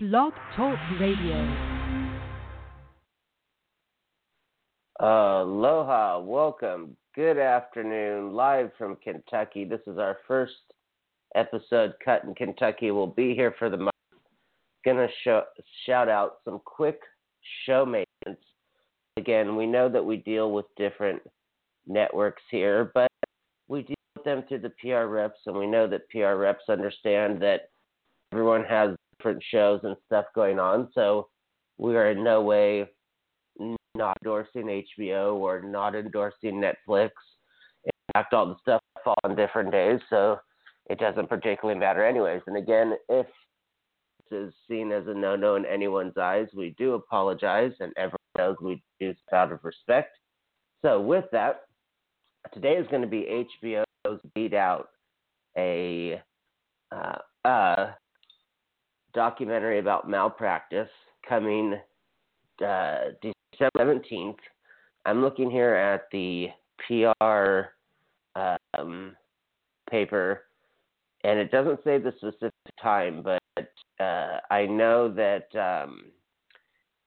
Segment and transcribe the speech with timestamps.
[0.00, 1.56] Blog Talk Radio.
[5.00, 6.96] Aloha, welcome.
[7.16, 9.64] Good afternoon, live from Kentucky.
[9.64, 10.52] This is our first
[11.34, 12.92] episode cut in Kentucky.
[12.92, 13.90] We'll be here for the month.
[14.84, 15.42] Gonna show,
[15.84, 17.00] shout out some quick
[17.66, 18.46] show maintenance.
[19.16, 21.20] Again, we know that we deal with different
[21.88, 23.10] networks here, but
[23.66, 27.42] we deal with them through the PR reps, and we know that PR reps understand
[27.42, 27.70] that
[28.32, 30.88] everyone has different shows and stuff going on.
[30.94, 31.28] So
[31.76, 32.86] we are in no way
[33.94, 37.10] not endorsing HBO or not endorsing Netflix.
[37.84, 40.38] In fact, all the stuff fall on different days, so
[40.88, 42.42] it doesn't particularly matter, anyways.
[42.46, 43.26] And again, if
[44.30, 48.56] this is seen as a no-no in anyone's eyes, we do apologize, and everyone knows
[48.62, 50.16] we do out of respect.
[50.82, 51.62] So with that,
[52.52, 54.88] today is going to be HBO's Bleed Out
[55.56, 56.22] a
[56.92, 57.92] uh, uh,
[59.14, 60.88] documentary about malpractice
[61.28, 61.74] coming
[62.64, 64.36] uh, December 17th.
[65.06, 66.48] I'm looking here at the
[66.86, 67.70] PR
[68.36, 69.16] um,
[69.90, 70.44] paper,
[71.24, 73.40] and it doesn't say the specific time, but
[74.00, 76.12] uh, I know that, um,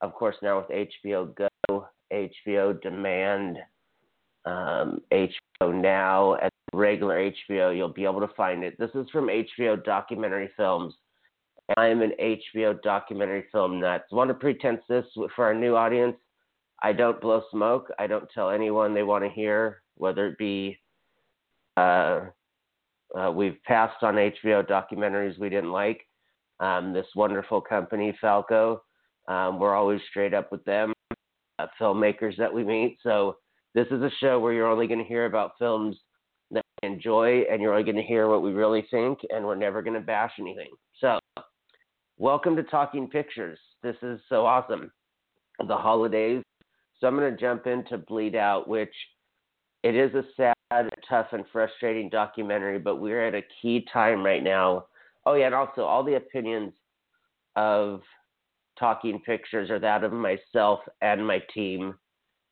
[0.00, 3.58] of course, now with HBO Go, HBO Demand,
[4.44, 8.78] um, HBO Now, and regular HBO, you'll be able to find it.
[8.78, 10.94] This is from HBO Documentary Films.
[11.76, 14.12] I'm an HBO documentary film nuts.
[14.12, 16.16] Want to pretense this for our new audience?
[16.82, 17.90] I don't blow smoke.
[17.98, 20.78] I don't tell anyone they want to hear, whether it be
[21.76, 22.26] uh,
[23.18, 26.06] uh, we've passed on HBO documentaries we didn't like.
[26.60, 28.82] Um, this wonderful company, Falco,
[29.28, 30.92] um, we're always straight up with them,
[31.58, 32.98] uh, filmmakers that we meet.
[33.02, 33.36] So
[33.74, 35.96] this is a show where you're only going to hear about films
[36.50, 39.56] that we enjoy, and you're only going to hear what we really think, and we're
[39.56, 40.70] never going to bash anything.
[41.00, 41.18] So
[42.18, 43.58] welcome to Talking Pictures.
[43.82, 44.90] This is so awesome.
[45.66, 46.42] The holidays.
[47.00, 48.94] So I'm going to jump into Bleed Out, which
[49.82, 54.42] it is a sad, tough, and frustrating documentary, but we're at a key time right
[54.42, 54.86] now.
[55.26, 56.72] Oh, yeah, and also all the opinions
[57.56, 58.00] of
[58.78, 61.94] Talking Pictures are that of myself and my team.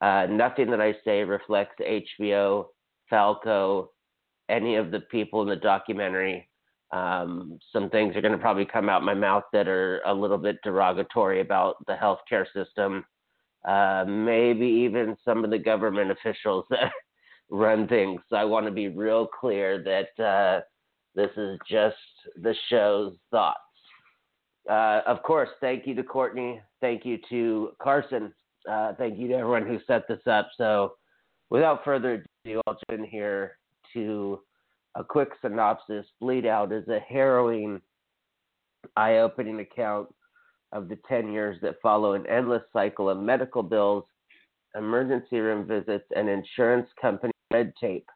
[0.00, 2.66] Uh, nothing that I say reflects HBO,
[3.10, 3.90] Falco,
[4.48, 6.47] any of the people in the documentary.
[6.90, 10.38] Um, some things are going to probably come out my mouth that are a little
[10.38, 13.04] bit derogatory about the healthcare system.
[13.66, 16.92] Uh, maybe even some of the government officials that
[17.50, 18.20] run things.
[18.30, 20.60] So I want to be real clear that uh,
[21.14, 21.96] this is just
[22.36, 23.58] the show's thoughts.
[24.68, 26.60] Uh, of course, thank you to Courtney.
[26.80, 28.32] Thank you to Carson.
[28.70, 30.50] Uh, thank you to everyone who set this up.
[30.56, 30.94] So,
[31.48, 33.56] without further ado, I'll jump in here
[33.94, 34.40] to
[34.98, 36.04] a quick synopsis.
[36.20, 37.80] Bleed Out is a harrowing,
[38.96, 40.08] eye opening account
[40.72, 44.04] of the 10 years that follow an endless cycle of medical bills,
[44.76, 48.06] emergency room visits, and insurance company red tape.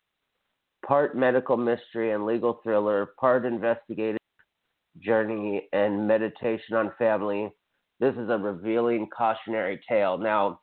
[0.87, 4.19] Part medical mystery and legal thriller, part investigative
[5.01, 7.49] journey and meditation on family.
[8.01, 10.19] This is a revealing cautionary tale.
[10.19, 10.61] Now,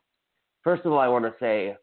[0.62, 1.74] first of all, I want to say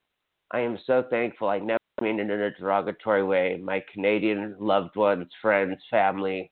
[0.52, 1.50] I am so thankful.
[1.50, 3.60] I never mean it in a derogatory way.
[3.62, 6.52] My Canadian loved ones, friends, family,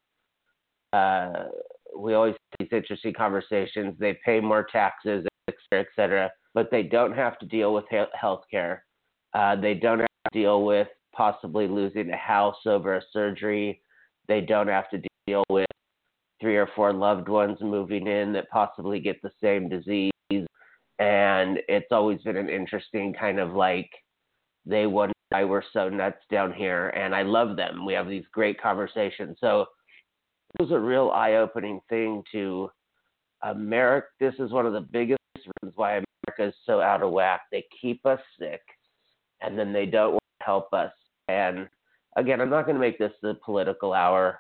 [0.94, 1.46] uh,
[1.98, 3.96] we always have these interesting conversations.
[4.00, 7.86] They pay more taxes, et cetera, et cetera, but they don't have to deal with
[8.20, 8.84] health care.
[9.34, 13.82] Uh, they don't have to deal with possibly losing a house over a surgery.
[14.28, 15.68] They don't have to deal with
[16.42, 20.12] three or four loved ones moving in that possibly get the same disease.
[21.00, 23.90] And it's always been an interesting kind of like
[24.66, 26.90] they wonder why we're so nuts down here.
[26.90, 27.86] And I love them.
[27.86, 29.38] We have these great conversations.
[29.40, 29.66] So
[30.58, 32.70] it was a real eye opening thing to
[33.44, 34.08] America.
[34.20, 37.42] This is one of the biggest reasons why America is so out of whack.
[37.52, 38.62] They keep us sick
[39.42, 40.92] and then they don't want to help us.
[41.28, 41.68] And
[42.16, 44.40] again, I'm not going to make this the political hour.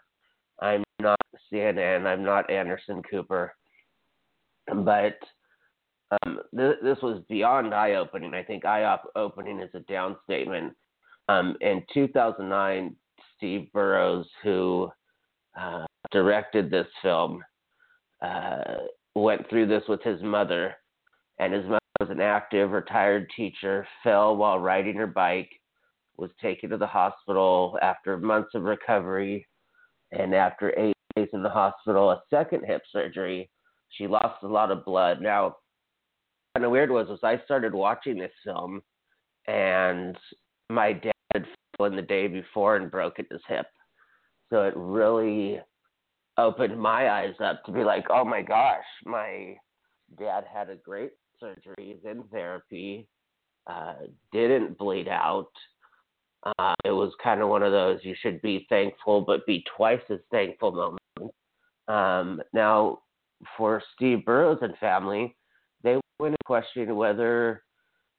[0.60, 1.20] I'm not
[1.52, 2.06] CNN.
[2.06, 3.54] I'm not Anderson Cooper.
[4.68, 5.18] But
[6.12, 8.34] um, th- this was beyond eye opening.
[8.34, 10.74] I think eye opening is a down statement.
[11.28, 12.96] Um, in 2009,
[13.38, 14.90] Steve Burrows, who
[15.60, 17.44] uh, directed this film,
[18.22, 18.78] uh,
[19.16, 20.76] went through this with his mother,
[21.40, 25.50] and his mother was an active retired teacher, fell while riding her bike,
[26.18, 29.48] was taken to the hospital after months of recovery,
[30.12, 33.50] and after eight days in the hospital, a second hip surgery.
[33.90, 35.22] She lost a lot of blood.
[35.22, 35.56] Now,
[36.56, 38.82] kind of weird was was I started watching this film,
[39.48, 40.18] and
[40.70, 41.46] my dad had
[41.78, 43.68] fallen the day before and broken his hip,
[44.50, 45.60] so it really
[46.38, 49.56] opened my eyes up to be like, oh my gosh, my
[50.18, 53.08] dad had a great surgery, is in therapy,
[53.68, 53.96] uh,
[54.32, 55.52] didn't bleed out.
[56.60, 60.02] Uh, it was kind of one of those you should be thankful, but be twice
[60.10, 61.36] as thankful moments.
[61.88, 63.00] Um, now,
[63.58, 65.36] for Steve Burrows and family,
[65.86, 67.64] they went and questioned whether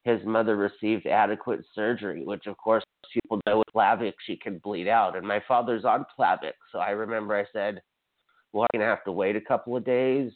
[0.03, 2.83] his mother received adequate surgery, which of course
[3.13, 5.15] people know with Plavix she can bleed out.
[5.15, 7.81] And my father's on Plavix, so I remember I said,
[8.53, 10.31] "Well, I'm gonna have to wait a couple of days.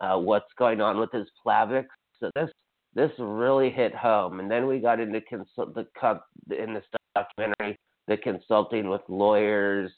[0.00, 1.86] Uh, what's going on with his Plavix?"
[2.18, 2.50] So this
[2.94, 4.40] this really hit home.
[4.40, 5.86] And then we got into consult the
[6.50, 6.84] in this
[7.14, 9.90] documentary the consulting with lawyers,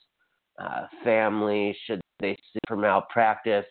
[0.58, 3.66] uh, family, should they sue for malpractice.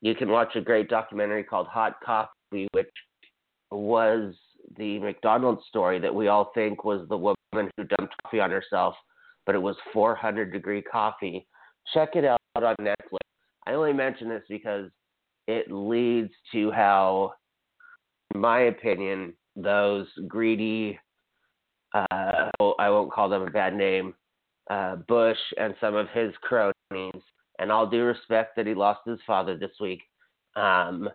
[0.00, 2.90] You can watch a great documentary called Hot Coffee, which
[3.70, 4.34] was
[4.76, 8.94] the McDonald's story that we all think was the woman who dumped coffee on herself,
[9.46, 11.46] but it was 400 degree coffee.
[11.94, 13.18] Check it out on Netflix.
[13.66, 14.90] I only mention this because
[15.46, 17.32] it leads to how,
[18.34, 20.98] in my opinion, those greedy,
[21.94, 24.14] uh, I won't call them a bad name,
[24.70, 27.22] uh, Bush and some of his cronies,
[27.58, 30.02] and all due respect that he lost his father this week,
[30.56, 31.08] um,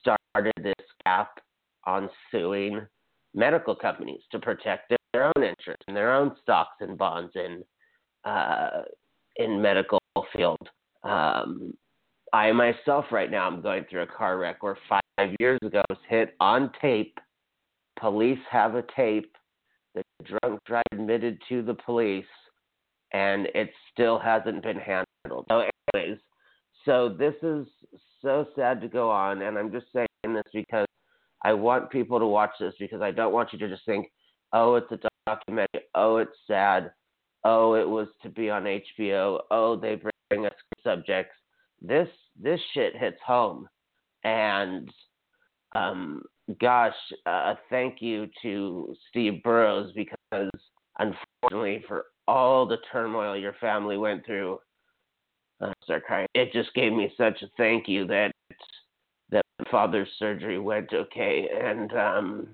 [0.00, 1.38] started this gap
[1.86, 2.86] on suing
[3.34, 7.62] medical companies to protect their own interests and their own stocks and bonds in
[8.24, 8.82] uh,
[9.36, 10.00] in medical
[10.34, 10.68] field.
[11.02, 11.72] Um,
[12.32, 15.98] I myself right now I'm going through a car wreck where five years ago was
[16.08, 17.18] hit on tape.
[17.98, 19.34] Police have a tape.
[19.94, 22.24] The drunk driver admitted to the police,
[23.12, 25.46] and it still hasn't been handled.
[25.48, 25.64] So,
[26.84, 27.66] so this is
[28.22, 30.86] so sad to go on, and I'm just saying this because
[31.42, 34.10] I want people to watch this because I don't want you to just think,
[34.52, 35.82] oh, it's a documentary.
[35.94, 36.92] Oh, it's sad.
[37.44, 39.40] Oh, it was to be on HBO.
[39.50, 40.52] Oh, they bring us
[40.84, 41.34] subjects.
[41.80, 42.08] This
[42.38, 43.66] this shit hits home,
[44.24, 44.90] and
[45.74, 46.22] um,
[46.60, 46.94] gosh,
[47.24, 50.50] uh, thank you to Steve Burrows because
[50.98, 54.58] unfortunately for all the turmoil your family went through,
[55.60, 55.72] uh,
[56.06, 56.26] crying.
[56.34, 58.32] It just gave me such a thank you that
[59.30, 62.48] that father's surgery went okay, and um,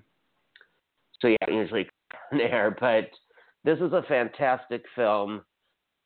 [1.20, 1.88] so yeah, usually
[2.32, 2.76] there.
[2.78, 3.10] But
[3.64, 5.42] this is a fantastic film.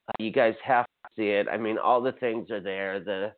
[0.09, 1.47] Uh, you guys have to see it.
[1.51, 3.01] I mean, all the things are there.
[3.01, 3.33] The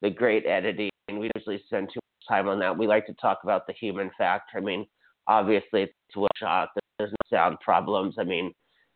[0.00, 0.90] the great editing.
[1.08, 2.76] We usually spend too much time on that.
[2.76, 4.58] We like to talk about the human factor.
[4.58, 4.86] I mean,
[5.26, 6.68] obviously it's well shot.
[6.98, 8.16] There's no sound problems.
[8.18, 8.52] I mean,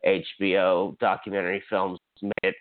[0.07, 2.55] HBO documentary films made it.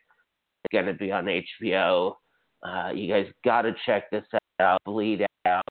[0.75, 1.25] Going to be on
[1.61, 2.15] HBO.
[2.63, 4.25] Uh, you guys got to check this
[4.59, 5.63] out, bleed out,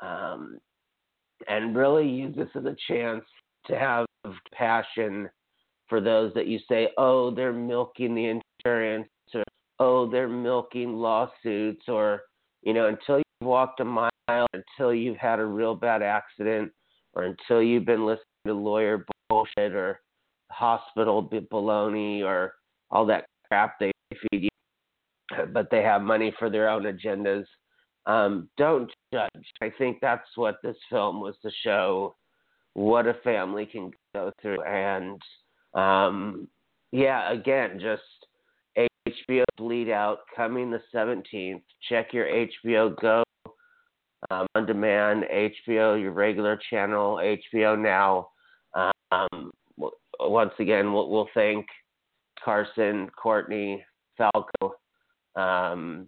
[0.00, 0.58] um,
[1.48, 3.24] and really use this as a chance
[3.66, 4.06] to have
[4.52, 5.28] passion
[5.88, 9.44] for those that you say, oh, they're milking the insurance, or
[9.78, 12.22] oh, they're milking lawsuits, or
[12.62, 16.70] you know, until you've walked a mile, until you've had a real bad accident,
[17.14, 20.00] or until you've been listening to lawyer bullshit or
[20.50, 22.54] hospital baloney or
[22.90, 23.90] all that crap they
[25.52, 27.44] but they have money for their own agendas.
[28.06, 29.30] Um, don't judge.
[29.62, 32.16] I think that's what this film was to show
[32.74, 34.62] what a family can go through.
[34.62, 35.20] And
[35.74, 36.48] um,
[36.90, 38.02] yeah, again, just
[39.08, 41.62] HBO Bleed Out coming the 17th.
[41.88, 43.22] Check your HBO Go
[44.30, 48.28] um, on demand, HBO, your regular channel, HBO Now.
[49.10, 49.50] Um,
[50.20, 51.66] once again, we'll, we'll thank
[52.42, 53.84] Carson, Courtney,
[54.16, 54.74] Falco,
[55.36, 56.06] um,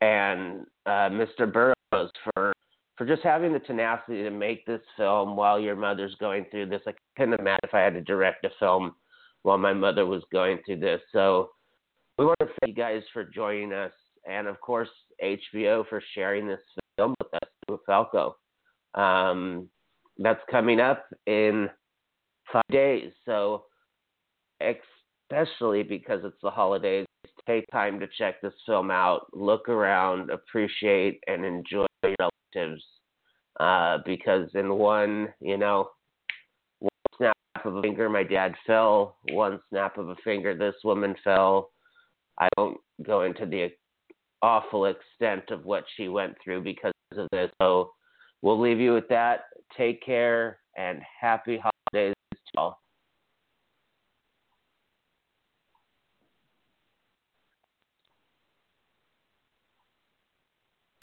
[0.00, 1.50] and uh, Mr.
[1.50, 2.52] Burrows for
[2.96, 6.82] for just having the tenacity to make this film while your mother's going through this.
[6.86, 8.94] I couldn't imagine if I had to direct a film
[9.42, 11.00] while my mother was going through this.
[11.10, 11.50] So
[12.18, 13.92] we want to thank you guys for joining us,
[14.28, 14.90] and of course
[15.22, 16.60] HBO for sharing this
[16.96, 18.36] film with us with Falco.
[18.94, 19.68] Um,
[20.18, 21.70] that's coming up in
[22.52, 23.12] five days.
[23.24, 23.64] So
[25.32, 27.06] especially because it's the holidays,
[27.46, 32.82] take time to check this film out, look around, appreciate, and enjoy your relatives.
[33.60, 35.90] Uh, because in one, you know,
[36.78, 39.16] one snap of a finger, my dad fell.
[39.30, 41.70] One snap of a finger, this woman fell.
[42.38, 43.68] I won't go into the
[44.40, 47.50] awful extent of what she went through because of this.
[47.60, 47.90] So
[48.40, 49.44] we'll leave you with that.
[49.76, 51.71] Take care and happy holidays